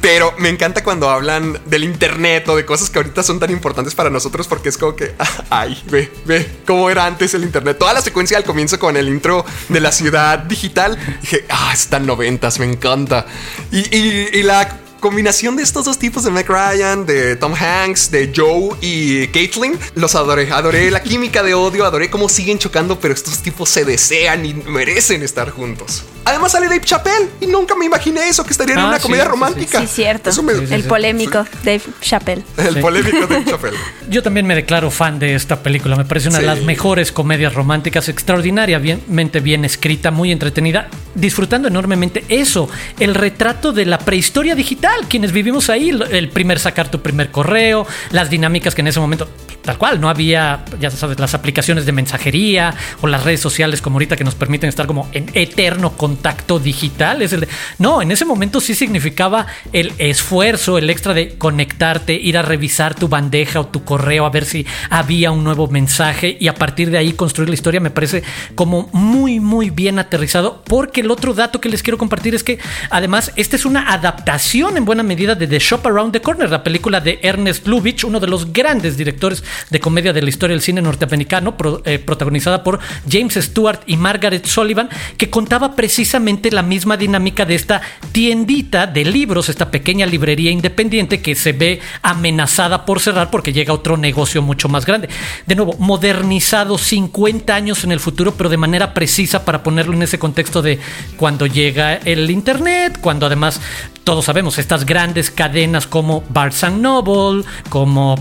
[0.00, 3.94] Pero me encanta cuando hablan del internet o de cosas que ahorita son tan importantes
[3.94, 5.14] para nosotros porque es como que,
[5.50, 7.78] ay, ve, ve cómo era antes el internet.
[7.78, 12.06] Toda la secuencia al comienzo con el intro de la ciudad digital, dije, ah, están
[12.06, 13.26] noventas, me encanta.
[13.72, 18.10] Y, y- y la combinación de estos dos tipos de Meg Ryan, de Tom Hanks,
[18.10, 20.50] de Joe y Caitlin, los adoré.
[20.52, 24.54] Adoré la química de odio, adoré cómo siguen chocando, pero estos tipos se desean y
[24.54, 26.04] merecen estar juntos.
[26.28, 29.02] Además sale Dave Chappelle y nunca me imaginé eso, que estaría en Ah, una sí,
[29.04, 29.30] comedia sí, sí.
[29.30, 29.80] romántica.
[29.80, 30.28] Sí, cierto.
[30.30, 30.88] Eso me- Sí, sí, el sí.
[30.88, 32.42] polémico Dave Chappelle.
[32.58, 32.80] El Sí.
[32.80, 33.76] polémico Dave Chappelle.
[34.10, 35.96] Yo también me declaro fan de esta película.
[35.96, 36.42] Me parece una Sí.
[36.42, 42.68] de las mejores comedias románticas, extraordinariamente bien escrita, muy entretenida, disfrutando enormemente eso,
[43.00, 47.86] el retrato de la prehistoria digital, quienes vivimos ahí, el primer sacar tu primer correo,
[48.10, 49.28] las dinámicas que en ese momento,
[49.68, 53.96] tal cual, no había, ya sabes, las aplicaciones de mensajería o las redes sociales como
[53.96, 57.20] ahorita que nos permiten estar como en eterno contacto digital.
[57.20, 57.36] Es
[57.78, 62.94] no, en ese momento sí significaba el esfuerzo, el extra de conectarte, ir a revisar
[62.94, 66.90] tu bandeja o tu correo a ver si había un nuevo mensaje y a partir
[66.90, 68.22] de ahí construir la historia me parece
[68.54, 72.58] como muy muy bien aterrizado porque el otro dato que les quiero compartir es que
[72.88, 76.64] además esta es una adaptación en buena medida de The Shop Around the Corner, la
[76.64, 80.62] película de Ernest Lubitsch, uno de los grandes directores de comedia de la historia del
[80.62, 86.96] cine norteamericano, eh, protagonizada por James Stewart y Margaret Sullivan, que contaba precisamente la misma
[86.96, 87.80] dinámica de esta
[88.12, 93.72] tiendita de libros, esta pequeña librería independiente que se ve amenazada por cerrar porque llega
[93.72, 95.08] otro negocio mucho más grande.
[95.46, 100.02] De nuevo, modernizado 50 años en el futuro, pero de manera precisa para ponerlo en
[100.02, 100.78] ese contexto de
[101.16, 103.60] cuando llega el Internet, cuando además
[104.04, 108.16] todos sabemos estas grandes cadenas como Barnes Noble, como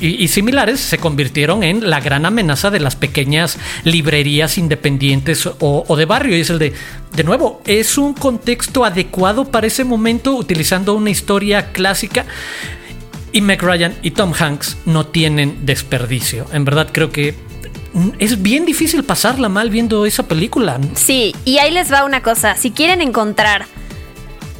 [0.00, 6.04] y, similares se convirtieron en la gran amenaza de las pequeñas librerías independientes o, de
[6.04, 6.36] barrio.
[6.36, 6.72] Y es el de,
[7.14, 12.26] de nuevo, es un contexto adecuado para ese momento utilizando una historia clásica.
[13.32, 16.46] Y Meg Ryan y Tom Hanks no tienen desperdicio.
[16.52, 17.34] En verdad creo que
[18.18, 20.78] es bien difícil pasarla mal viendo esa película.
[20.94, 22.56] Sí, y ahí les va una cosa.
[22.56, 23.66] Si quieren encontrar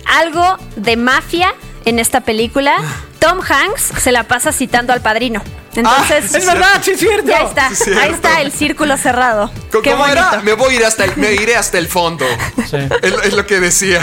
[0.06, 1.54] algo de mafia
[1.86, 2.76] en esta película,
[3.18, 5.42] Tom Hanks se la pasa citando al padrino.
[5.74, 7.28] Entonces, Ah, es verdad, sí es cierto.
[7.28, 7.70] ya está.
[7.74, 9.50] Sí, ahí está el círculo cerrado.
[9.70, 10.12] ¿Cómo Qué bonito.
[10.18, 10.40] era?
[10.42, 12.24] Me voy a ir hasta el, me iré hasta el fondo.
[12.68, 12.76] Sí.
[13.02, 14.00] Es, es lo que decía.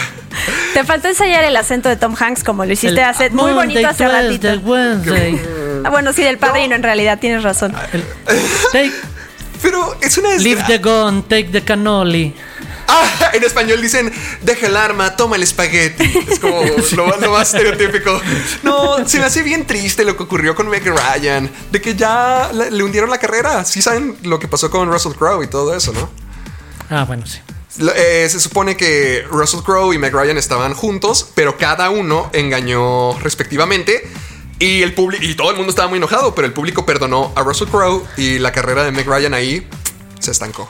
[0.74, 3.88] Te faltó ensayar el acento de Tom Hanks como lo hiciste El hace muy bonito
[3.88, 4.50] hace ratito.
[5.84, 7.74] Ah, bueno, sí, del padrino en realidad, tienes razón.
[7.92, 8.04] El-
[8.72, 8.94] take-
[9.64, 12.36] Pero es una leave the gun, take the cannoli.
[12.88, 16.04] Ah, en español dicen, deja el arma, toma el espagueti.
[16.30, 16.62] Es como
[16.96, 18.20] lo, lo más estereotípico.
[18.64, 21.50] No, se me hace bien triste lo que ocurrió con Meg Ryan.
[21.72, 23.66] De que ya le, hundieron la carrera.
[23.66, 26.10] Sí saben lo que pasó con Russell Crowe y todo eso, ¿no?
[26.90, 27.40] Ah, bueno, sí.
[27.96, 33.18] Eh, se supone que Russell Crowe y Meg Ryan estaban juntos, pero cada uno engañó
[33.20, 34.08] respectivamente.
[34.60, 37.42] Y el público y todo el mundo estaba muy enojado, pero el público perdonó a
[37.42, 39.68] Russell Crowe y la carrera de Meg Ryan ahí
[40.20, 40.70] se estancó.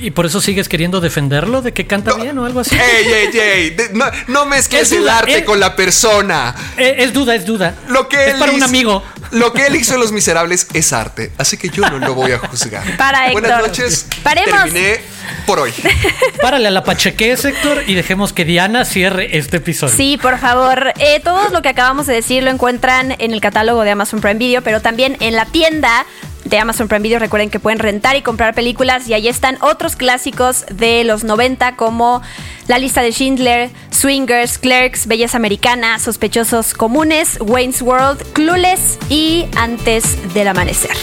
[0.00, 2.74] ¿Y por eso sigues queriendo defenderlo de que canta bien o algo así?
[2.76, 3.70] ¡Ey, ey, ey!
[3.70, 6.54] De- no, no mezcles Es el duda, arte con la persona.
[6.76, 7.74] Eh, es duda, es duda.
[7.88, 9.02] Lo que es él para un amigo.
[9.32, 12.32] Lo que él hizo en Los Miserables es arte, así que yo no lo voy
[12.32, 12.82] a juzgar.
[12.96, 13.68] Para Buenas Héctor.
[13.68, 14.06] noches.
[14.24, 14.64] Paremos.
[14.64, 15.00] Terminé
[15.46, 15.72] por hoy.
[16.42, 19.94] Párale a la pachequez, Héctor, y dejemos que Diana cierre este episodio.
[19.94, 20.92] Sí, por favor.
[20.98, 24.38] Eh, todo lo que acabamos de decir lo encuentran en el catálogo de Amazon Prime
[24.38, 26.06] Video, pero también en la tienda
[26.50, 27.18] de Amazon Prime Video.
[27.18, 31.76] Recuerden que pueden rentar y comprar películas y ahí están otros clásicos de los 90
[31.76, 32.20] como
[32.66, 40.34] La lista de Schindler, Swingers, Clerks, Belleza Americana, Sospechosos Comunes, Wayne's World, Clueless y Antes
[40.34, 40.96] del Amanecer.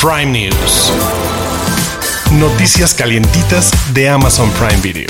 [0.00, 0.90] Prime News.
[2.32, 5.08] Noticias calientitas de Amazon Prime Video.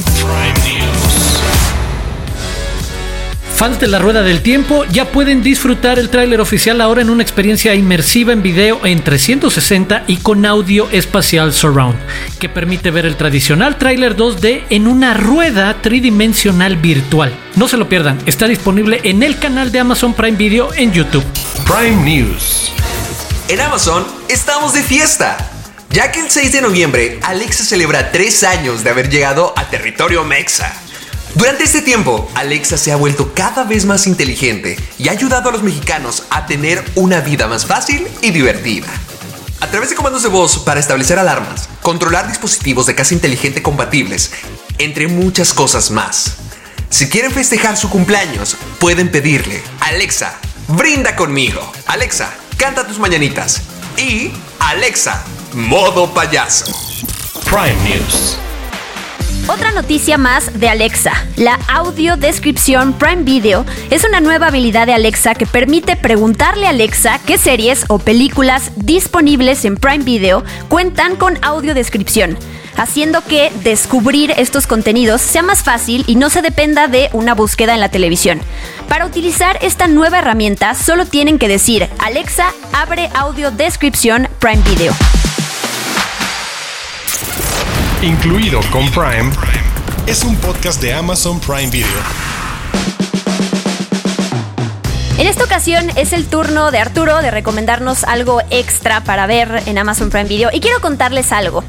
[3.61, 7.23] Fans de la Rueda del Tiempo ya pueden disfrutar el tráiler oficial ahora en una
[7.23, 11.99] experiencia inmersiva en video en 360 y con audio espacial surround,
[12.38, 17.35] que permite ver el tradicional tráiler 2D en una rueda tridimensional virtual.
[17.55, 21.25] No se lo pierdan, está disponible en el canal de Amazon Prime Video en YouTube.
[21.66, 22.73] Prime News.
[23.49, 25.37] En Amazon estamos de fiesta.
[25.90, 30.25] Ya que el 6 de noviembre Alexa celebra 3 años de haber llegado a territorio
[30.25, 30.75] mexa.
[31.35, 35.53] Durante este tiempo, Alexa se ha vuelto cada vez más inteligente y ha ayudado a
[35.53, 38.88] los mexicanos a tener una vida más fácil y divertida.
[39.61, 44.33] A través de comandos de voz para establecer alarmas, controlar dispositivos de casa inteligente compatibles,
[44.79, 46.37] entre muchas cosas más.
[46.88, 50.35] Si quieren festejar su cumpleaños, pueden pedirle, Alexa,
[50.66, 51.61] brinda conmigo.
[51.87, 53.62] Alexa, canta tus mañanitas.
[53.97, 56.66] Y Alexa, modo payaso.
[57.45, 58.50] Prime News.
[59.53, 61.11] Otra noticia más de Alexa.
[61.35, 67.19] La audiodescripción Prime Video es una nueva habilidad de Alexa que permite preguntarle a Alexa
[67.27, 72.39] qué series o películas disponibles en Prime Video cuentan con audiodescripción,
[72.77, 77.75] haciendo que descubrir estos contenidos sea más fácil y no se dependa de una búsqueda
[77.75, 78.41] en la televisión.
[78.89, 84.93] Para utilizar esta nueva herramienta solo tienen que decir Alexa abre audiodescripción Prime Video.
[88.03, 89.31] Incluido con Prime,
[90.07, 91.87] es un podcast de Amazon Prime Video.
[95.19, 99.77] En esta ocasión es el turno de Arturo de recomendarnos algo extra para ver en
[99.77, 101.63] Amazon Prime Video y quiero contarles algo.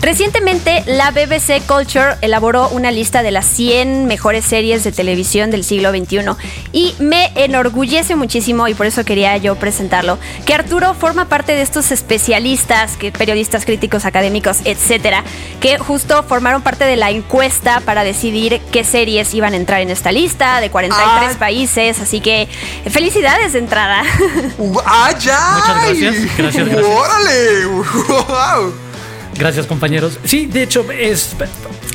[0.00, 5.64] Recientemente, la BBC Culture elaboró una lista de las 100 mejores series de televisión del
[5.64, 6.20] siglo XXI
[6.72, 11.62] y me enorgullece muchísimo y por eso quería yo presentarlo, que Arturo forma parte de
[11.62, 15.24] estos especialistas, que periodistas, críticos, académicos, etcétera,
[15.60, 19.90] que justo formaron parte de la encuesta para decidir qué series iban a entrar en
[19.90, 21.38] esta lista de 43 Ah.
[21.38, 22.48] países, así que
[22.88, 24.02] felicidades de entrada.
[24.86, 25.56] ¡Ah, ya!
[25.56, 26.86] Muchas gracias, gracias, gracias.
[26.86, 27.66] ¡Órale!
[28.08, 28.87] ¡Wow!
[29.38, 30.18] Gracias compañeros.
[30.24, 31.36] Sí, de hecho, es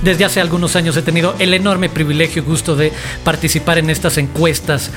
[0.03, 2.91] desde hace algunos años he tenido el enorme privilegio y gusto de
[3.23, 4.91] participar en estas encuestas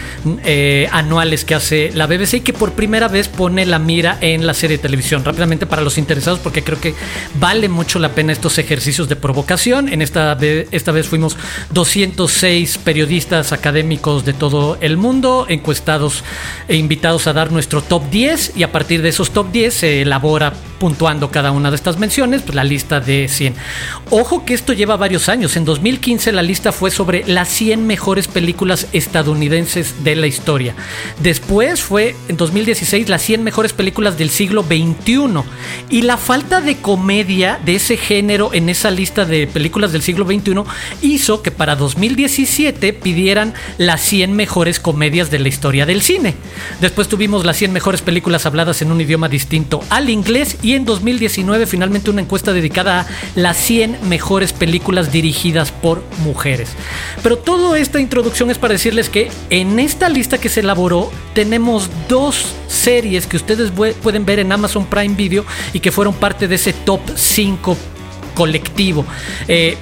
[0.45, 4.47] eh, anuales que hace la BBC y que por primera vez pone la mira en
[4.47, 5.25] la serie de televisión.
[5.25, 6.95] Rápidamente para los interesados, porque creo que
[7.39, 9.89] vale mucho la pena estos ejercicios de provocación.
[9.89, 11.37] En esta, ve- esta vez fuimos
[11.71, 16.25] 206 periodistas académicos de todo el mundo, encuestados
[16.69, 20.03] e invitados a dar nuestro top 10 y a partir de esos top 10 se
[20.03, 23.55] elabora puntuando cada una de estas menciones, pues la lista de 100.
[24.11, 25.57] Ojo que esto lleva varios años.
[25.57, 30.75] En 2015 la lista fue sobre las 100 mejores películas estadounidenses de la historia.
[31.23, 35.43] Después fue en 2016 las 100 mejores películas del siglo XXI.
[35.91, 40.25] Y la falta de comedia de ese género en esa lista de películas del siglo
[40.27, 40.63] XXI
[41.03, 46.35] hizo que para 2017 pidieran las 100 mejores comedias de la historia del cine.
[46.81, 50.85] Después tuvimos las 100 mejores películas habladas en un idioma distinto al inglés y en
[50.85, 56.71] 2019 finalmente una encuesta dedicada a las 100 mejores películas dirigidas por mujeres.
[57.23, 61.91] Pero toda esta introducción es para decirles que en esta lista que se elaboró tenemos
[62.09, 66.47] dos series que ustedes pu- pueden ver en Amazon Prime Video y que fueron parte
[66.49, 67.77] de ese top 5
[68.35, 69.05] colectivo.
[69.49, 69.77] Eh,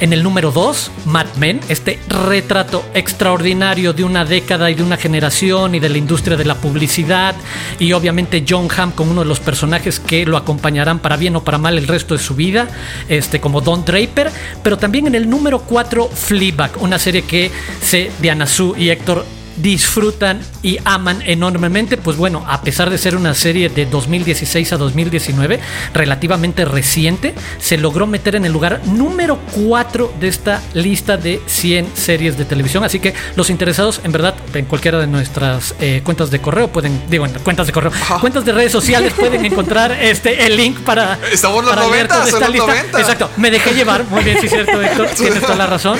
[0.00, 4.96] en el número 2, Mad Men, este retrato extraordinario de una década y de una
[4.96, 7.34] generación y de la industria de la publicidad.
[7.78, 11.44] Y obviamente John Hamm con uno de los personajes que lo acompañarán para bien o
[11.44, 12.68] para mal el resto de su vida,
[13.08, 14.30] este, como Don Draper.
[14.62, 19.24] Pero también en el número 4, Fleabag, una serie que se, Diana Su y Héctor
[19.62, 24.76] disfrutan y aman enormemente, pues bueno, a pesar de ser una serie de 2016 a
[24.76, 25.60] 2019,
[25.94, 31.92] relativamente reciente, se logró meter en el lugar número 4 de esta lista de 100
[31.94, 32.84] series de televisión.
[32.84, 37.02] Así que los interesados, en verdad, en cualquiera de nuestras eh, cuentas de correo pueden,
[37.08, 41.18] digo, en cuentas de correo, cuentas de redes sociales pueden encontrar este el link para,
[41.32, 42.66] Estamos los para leer 90, toda esta los lista.
[42.66, 43.00] 90.
[43.00, 45.98] Exacto, me dejé llevar, muy bien, sí, cierto, Héctor, tienes toda la razón.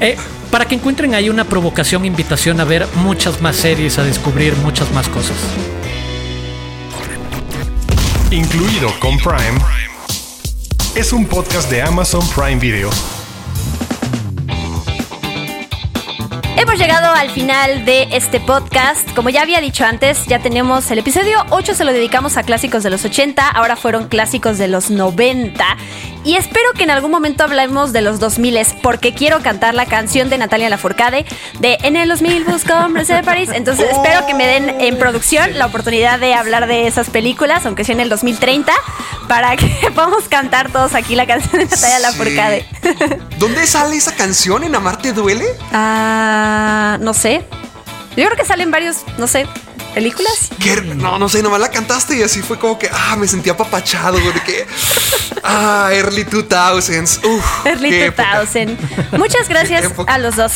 [0.00, 0.16] Eh,
[0.50, 4.90] para que encuentren ahí una provocación, invitación a ver muchas más series, a descubrir muchas
[4.92, 5.36] más cosas.
[8.30, 9.60] Incluido con Prime,
[10.94, 12.90] es un podcast de Amazon Prime Video.
[16.56, 19.10] Hemos llegado al final de este podcast.
[19.14, 22.82] Como ya había dicho antes, ya tenemos el episodio 8, se lo dedicamos a clásicos
[22.82, 25.64] de los 80, ahora fueron clásicos de los 90.
[26.22, 30.28] Y espero que en algún momento hablemos de los 2000 porque quiero cantar la canción
[30.28, 31.24] de Natalia Lafourcade
[31.60, 33.48] de En el 2000 busco hombres de París.
[33.54, 37.84] Entonces espero que me den en producción la oportunidad de hablar de esas películas, aunque
[37.84, 38.70] sea en el 2030.
[39.28, 42.02] para que podamos cantar todos aquí la canción de Natalia Sí.
[42.02, 42.66] Lafourcade.
[43.38, 44.62] ¿Dónde sale esa canción?
[44.64, 45.46] ¿En Amarte Duele?
[45.72, 47.44] Ah, no sé.
[48.16, 49.46] Yo creo que salen varios, no sé,
[49.90, 50.50] películas.
[50.58, 50.76] ¿Qué?
[50.80, 54.20] No, no sé, nomás la cantaste y así fue como que, ah, me sentía apapachado,
[54.20, 54.66] güey, de que,
[55.42, 58.38] ah, early 2000s, uf, Early qué época.
[58.40, 58.78] 2000.
[59.12, 60.52] Muchas gracias a los dos.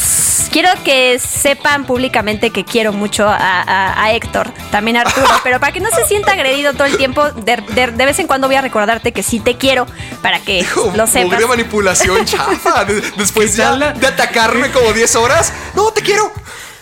[0.51, 5.59] Quiero que sepan públicamente que quiero mucho a, a- a Héctor, también a Arturo, pero
[5.59, 8.47] para que no se sienta agredido todo el tiempo, de, de- de vez en cuando
[8.47, 9.87] voy a recordarte que sí te quiero,
[10.23, 11.41] para que Hijo, lo sepas.
[11.49, 12.85] manipulación chafa.
[12.85, 15.53] De- después ¿Qué ya de atacarme como 10 horas.
[15.75, 16.33] No, te quiero.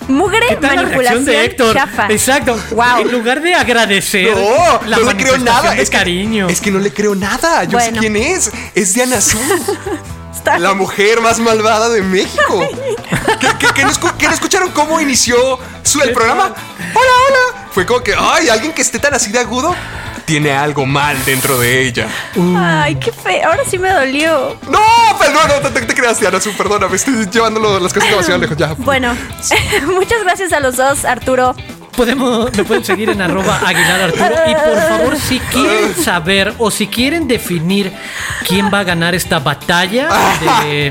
[0.09, 1.75] Mugre ¿Qué tal la manipulación reacción de Héctor?
[1.77, 2.07] chafa.
[2.11, 2.61] Exacto.
[2.73, 2.99] Wow.
[3.03, 5.77] En lugar de agradecer No, la no le creo nada.
[5.77, 6.49] es que- cariño.
[6.49, 7.65] es que no le creo nada.
[7.65, 8.51] Yo sé quién es.
[8.75, 9.41] Es Diana Azul.
[10.35, 12.67] Está La mujer más malvada de México.
[13.41, 15.37] ¿Qué, qué- qué no, escu- qué no escucharon cómo inició
[15.85, 16.47] su, el programa?
[16.47, 17.69] Hola, hola.
[17.73, 19.75] Fue como que, ay, alguien que esté tan así de agudo
[20.25, 22.09] tiene algo mal dentro de ella.
[22.57, 23.49] Ay, qué feo.
[23.49, 24.57] Ahora sí me dolió.
[24.69, 24.81] No,
[25.19, 26.97] pero no, no, te, te creas, Diana Azul, perdóname.
[26.97, 28.75] Estoy llevándolo las cosas demasiado lejos ya.
[28.79, 29.17] Bueno,
[29.87, 31.55] muchas gracias a los dos, Arturo.
[31.97, 34.35] Podemos, me pueden seguir en arroba Aguilar Arturo.
[34.47, 37.93] Y por favor, si quieren saber o si quieren definir
[38.49, 40.09] quién va a ganar esta batalla
[40.63, 40.87] de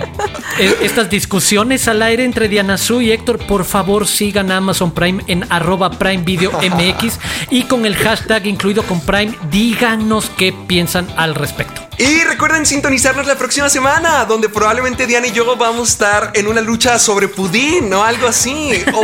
[0.59, 4.91] eh, estas discusiones al aire entre Diana Su y Héctor, por favor sigan a Amazon
[4.91, 10.53] Prime en arroba Prime Video MX y con el hashtag incluido con Prime, díganos qué
[10.67, 11.81] piensan al respecto.
[11.97, 16.47] Y recuerden sintonizarnos la próxima semana, donde probablemente Diana y yo vamos a estar en
[16.47, 18.71] una lucha sobre pudín o algo así.
[18.93, 19.03] O,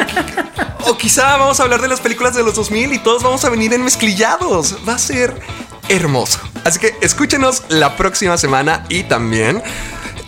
[0.86, 3.50] o quizá vamos a hablar de las películas de los 2000 y todos vamos a
[3.50, 4.78] venir en mezclillados.
[4.88, 5.40] Va a ser
[5.90, 6.40] hermoso.
[6.64, 9.62] Así que escúchenos la próxima semana y también...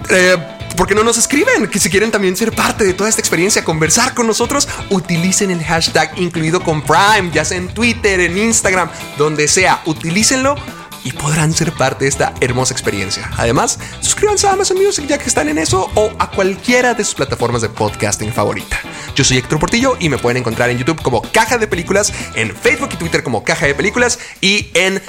[0.09, 0.37] eh,
[0.77, 1.67] ¿Por qué no nos escriben?
[1.67, 5.61] Que si quieren también ser parte de toda esta experiencia, conversar con nosotros, utilicen el
[5.61, 10.55] hashtag incluido con Prime, ya sea en Twitter, en Instagram, donde sea, utilícenlo
[11.03, 13.29] y podrán ser parte de esta hermosa experiencia.
[13.37, 17.15] Además, suscríbanse a Amazon Music ya que están en eso o a cualquiera de sus
[17.15, 18.79] plataformas de podcasting favorita.
[19.15, 22.55] Yo soy Héctor Portillo y me pueden encontrar en YouTube como Caja de Películas, en
[22.55, 25.01] Facebook y Twitter como Caja de Películas y en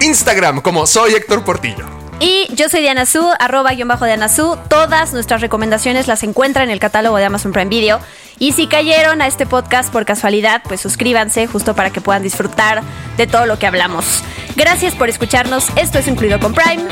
[0.00, 1.97] Instagram como Soy Héctor Portillo.
[2.20, 4.58] Y yo soy Diana Su, arroba guion bajo Diana Su.
[4.68, 8.00] Todas nuestras recomendaciones las encuentran en el catálogo de Amazon Prime Video.
[8.40, 12.82] Y si cayeron a este podcast por casualidad, pues suscríbanse justo para que puedan disfrutar
[13.16, 14.22] de todo lo que hablamos.
[14.56, 15.68] Gracias por escucharnos.
[15.76, 16.84] Esto es incluido con Prime.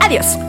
[0.00, 0.47] Adiós.